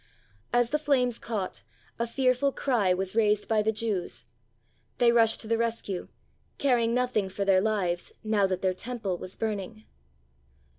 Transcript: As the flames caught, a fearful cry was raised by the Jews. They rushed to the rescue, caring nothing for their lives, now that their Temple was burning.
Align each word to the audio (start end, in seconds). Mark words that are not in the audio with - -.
As 0.51 0.71
the 0.71 0.79
flames 0.79 1.19
caught, 1.19 1.61
a 1.99 2.07
fearful 2.07 2.51
cry 2.51 2.91
was 2.91 3.15
raised 3.15 3.47
by 3.47 3.61
the 3.61 3.71
Jews. 3.71 4.25
They 4.97 5.11
rushed 5.11 5.39
to 5.41 5.47
the 5.47 5.59
rescue, 5.59 6.07
caring 6.57 6.95
nothing 6.95 7.29
for 7.29 7.45
their 7.45 7.61
lives, 7.61 8.11
now 8.23 8.47
that 8.47 8.63
their 8.63 8.73
Temple 8.73 9.19
was 9.19 9.35
burning. 9.35 9.85